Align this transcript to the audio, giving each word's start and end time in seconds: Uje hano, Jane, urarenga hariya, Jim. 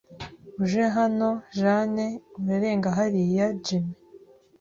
Uje 0.63 0.83
hano, 0.95 1.29
Jane, 1.57 2.05
urarenga 2.39 2.87
hariya, 2.97 3.45
Jim. 3.63 3.85